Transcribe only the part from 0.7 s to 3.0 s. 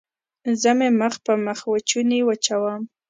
مې مخ په مخوچوني وچوم.